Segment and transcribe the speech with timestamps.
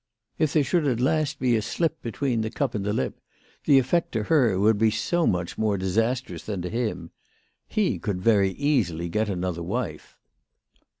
[0.39, 3.21] If there should at last be a slip between the cup and the lip,
[3.65, 7.11] the effect to her would be so much more disastrous tnan to him!
[7.67, 10.17] He could very easily get another wife.